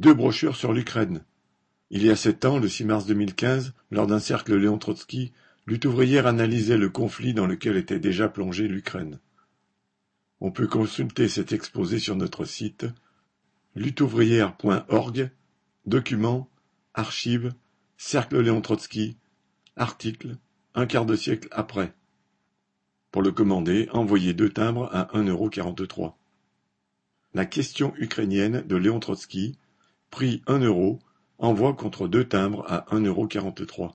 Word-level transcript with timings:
Deux 0.00 0.14
brochures 0.14 0.56
sur 0.56 0.72
l'Ukraine. 0.72 1.26
Il 1.90 2.02
y 2.02 2.08
a 2.08 2.16
sept 2.16 2.46
ans, 2.46 2.58
le 2.58 2.68
6 2.68 2.86
mars 2.86 3.04
2015, 3.04 3.74
lors 3.90 4.06
d'un 4.06 4.18
cercle 4.18 4.56
Léon 4.56 4.78
Trotsky, 4.78 5.30
lutte 5.66 5.84
ouvrière 5.84 6.26
analysait 6.26 6.78
le 6.78 6.88
conflit 6.88 7.34
dans 7.34 7.46
lequel 7.46 7.76
était 7.76 7.98
déjà 7.98 8.30
plongée 8.30 8.66
l'Ukraine. 8.66 9.18
On 10.40 10.52
peut 10.52 10.66
consulter 10.66 11.28
cet 11.28 11.52
exposé 11.52 11.98
sur 11.98 12.16
notre 12.16 12.46
site 12.46 12.86
lutteouvrière.org, 13.74 15.30
documents, 15.84 16.48
archives, 16.94 17.52
cercle 17.98 18.40
Léon 18.40 18.62
Trotsky, 18.62 19.18
article, 19.76 20.38
un 20.74 20.86
quart 20.86 21.04
de 21.04 21.14
siècle 21.14 21.48
après. 21.50 21.92
Pour 23.10 23.20
le 23.20 23.32
commander, 23.32 23.90
envoyez 23.92 24.32
deux 24.32 24.48
timbres 24.48 24.88
à 24.94 25.14
1,43€. 25.14 26.14
La 27.34 27.44
question 27.44 27.92
ukrainienne 27.98 28.62
de 28.66 28.76
Léon 28.76 28.98
Trotsky, 28.98 29.58
prix 30.10 30.42
un 30.46 30.58
euro, 30.58 30.98
envoie 31.38 31.72
contre 31.72 32.06
deux 32.06 32.28
timbres 32.28 32.64
à 32.68 32.84
1,43€. 32.94 33.88